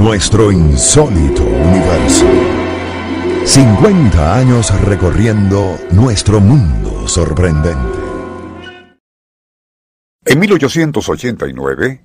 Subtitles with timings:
[0.00, 2.24] Nuestro insólito universo.
[3.44, 7.98] 50 años recorriendo nuestro mundo sorprendente.
[10.24, 12.00] En 1889,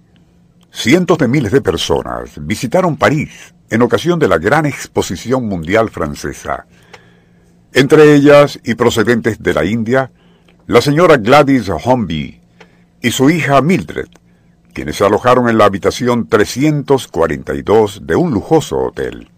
[0.71, 6.67] cientos de miles de personas visitaron París en ocasión de la gran exposición mundial francesa.
[7.71, 10.12] Entre ellas y procedentes de la India,
[10.67, 12.41] la señora Gladys Hornby
[13.01, 14.09] y su hija Mildred,
[14.76, 19.31] quienes se alojaron en la habitación 342 de un lujoso hotel.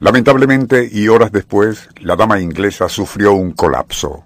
[0.00, 4.24] Lamentablemente, y horas después, la dama inglesa sufrió un colapso.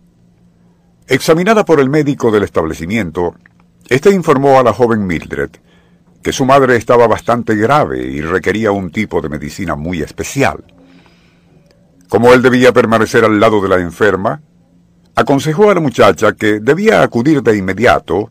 [1.08, 3.34] Examinada por el médico del establecimiento,
[3.88, 5.50] éste informó a la joven Mildred
[6.22, 10.62] que su madre estaba bastante grave y requería un tipo de medicina muy especial.
[12.08, 14.41] Como él debía permanecer al lado de la enferma,
[15.16, 18.30] aconsejó a la muchacha que debía acudir de inmediato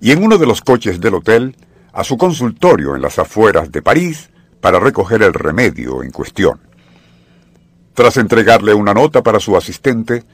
[0.00, 1.56] y en uno de los coches del hotel
[1.92, 6.60] a su consultorio en las afueras de París para recoger el remedio en cuestión.
[7.94, 10.24] Tras entregarle una nota para su asistente,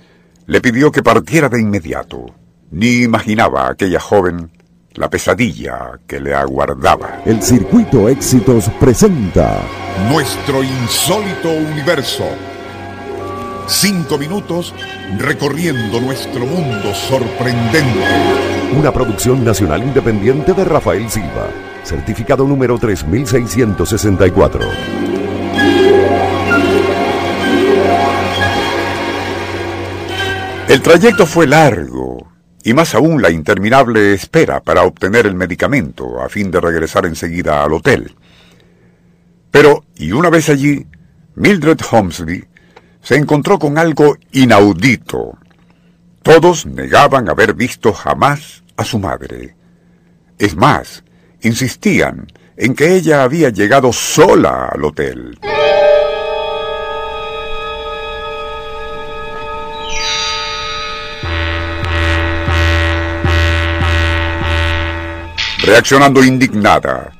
[0.47, 2.27] le pidió que partiera de inmediato.
[2.73, 4.51] Ni imaginaba aquella joven
[4.95, 7.23] la pesadilla que le aguardaba.
[7.25, 9.63] El Circuito Éxitos presenta
[10.11, 12.25] Nuestro insólito universo.
[13.67, 14.75] Cinco minutos
[15.19, 18.05] recorriendo nuestro mundo sorprendente.
[18.77, 21.49] Una producción nacional independiente de Rafael Silva.
[21.85, 24.61] Certificado número 3664.
[30.69, 32.33] El trayecto fue largo,
[32.65, 37.63] y más aún la interminable espera para obtener el medicamento a fin de regresar enseguida
[37.63, 38.15] al hotel.
[39.51, 40.87] Pero, y una vez allí,
[41.35, 42.52] Mildred Holmesby
[43.03, 45.39] se encontró con algo inaudito.
[46.23, 49.57] Todos negaban haber visto jamás a su madre.
[50.39, 51.03] Es más,
[51.43, 55.39] insistían en que ella había llegado sola al hotel.
[65.65, 67.13] Reaccionando indignada,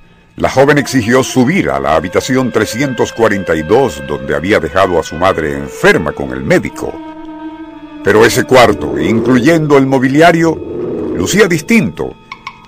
[0.43, 6.11] la joven exigió subir a la habitación 342 donde había dejado a su madre enferma
[6.11, 6.93] con el médico.
[8.03, 10.59] Pero ese cuarto, incluyendo el mobiliario,
[11.15, 12.17] lucía distinto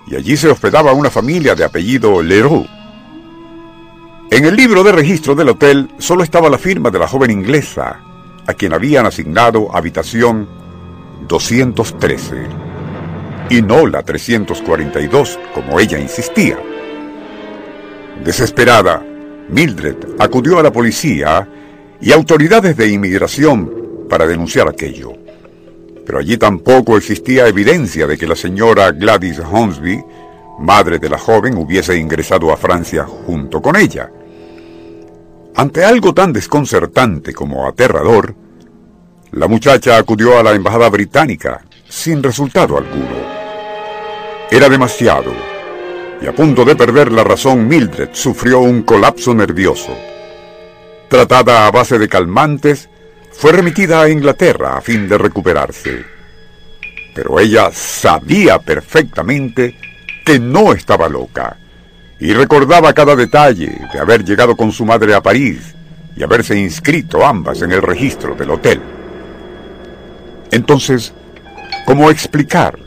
[0.06, 2.64] y allí se hospedaba una familia de apellido Leroux.
[4.30, 8.00] En el libro de registro del hotel solo estaba la firma de la joven inglesa,
[8.46, 10.46] a quien habían asignado habitación
[11.26, 12.36] 213
[13.50, 16.56] y no la 342, como ella insistía.
[18.22, 19.02] Desesperada,
[19.48, 21.48] Mildred acudió a la policía
[22.00, 25.12] y autoridades de inmigración para denunciar aquello.
[26.06, 30.02] Pero allí tampoco existía evidencia de que la señora Gladys Hornsby,
[30.58, 34.10] madre de la joven, hubiese ingresado a Francia junto con ella.
[35.56, 38.34] Ante algo tan desconcertante como aterrador,
[39.32, 43.24] la muchacha acudió a la embajada británica sin resultado alguno.
[44.50, 45.32] Era demasiado,
[46.20, 49.96] y a punto de perder la razón, Mildred sufrió un colapso nervioso.
[51.08, 52.88] Tratada a base de calmantes,
[53.32, 56.04] fue remitida a Inglaterra a fin de recuperarse.
[57.14, 59.76] Pero ella sabía perfectamente
[60.24, 61.56] que no estaba loca,
[62.18, 65.74] y recordaba cada detalle de haber llegado con su madre a París
[66.16, 68.80] y haberse inscrito ambas en el registro del hotel.
[70.50, 71.12] Entonces,
[71.84, 72.83] ¿cómo explicar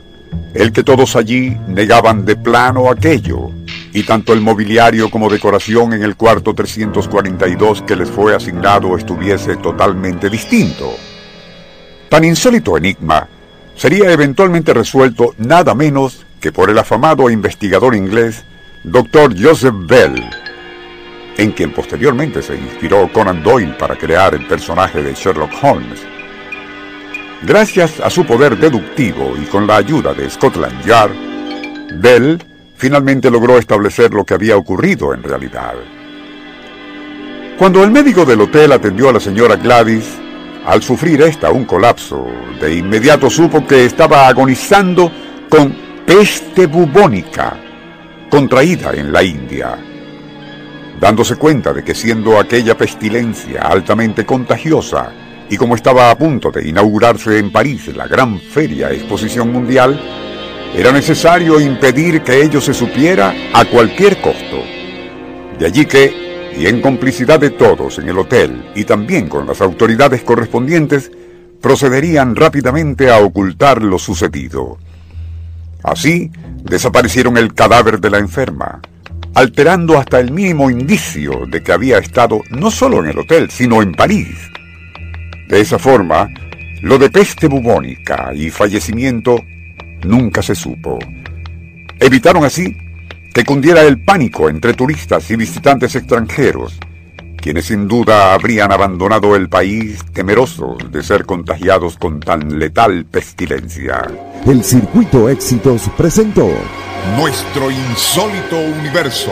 [0.53, 3.51] el que todos allí negaban de plano aquello,
[3.93, 9.57] y tanto el mobiliario como decoración en el cuarto 342 que les fue asignado estuviese
[9.57, 10.95] totalmente distinto.
[12.09, 13.27] Tan insólito enigma
[13.75, 18.43] sería eventualmente resuelto nada menos que por el afamado investigador inglés
[18.83, 19.35] Dr.
[19.39, 20.23] Joseph Bell,
[21.37, 26.16] en quien posteriormente se inspiró Conan Doyle para crear el personaje de Sherlock Holmes.
[27.43, 31.11] Gracias a su poder deductivo y con la ayuda de Scotland Yard,
[31.93, 32.43] Bell
[32.75, 35.75] finalmente logró establecer lo que había ocurrido en realidad.
[37.57, 40.17] Cuando el médico del hotel atendió a la señora Gladys,
[40.65, 42.25] al sufrir esta un colapso,
[42.59, 45.11] de inmediato supo que estaba agonizando
[45.47, 45.75] con
[46.05, 47.55] peste bubónica,
[48.29, 49.77] contraída en la India.
[50.99, 56.67] Dándose cuenta de que siendo aquella pestilencia altamente contagiosa, y como estaba a punto de
[56.67, 59.99] inaugurarse en París la gran feria exposición mundial,
[60.75, 64.61] era necesario impedir que ello se supiera a cualquier costo.
[65.57, 69.61] De allí que, y en complicidad de todos en el hotel y también con las
[69.61, 71.11] autoridades correspondientes,
[71.61, 74.77] procederían rápidamente a ocultar lo sucedido.
[75.83, 76.31] Así,
[76.63, 78.81] desaparecieron el cadáver de la enferma,
[79.33, 83.81] alterando hasta el mínimo indicio de que había estado no solo en el hotel, sino
[83.81, 84.37] en París.
[85.47, 86.29] De esa forma,
[86.81, 89.43] lo de peste bubónica y fallecimiento
[90.03, 90.99] nunca se supo.
[91.99, 92.75] Evitaron así
[93.33, 96.77] que cundiera el pánico entre turistas y visitantes extranjeros,
[97.37, 104.05] quienes sin duda habrían abandonado el país temerosos de ser contagiados con tan letal pestilencia.
[104.45, 106.49] El Circuito Éxitos presentó
[107.15, 109.31] Nuestro insólito universo.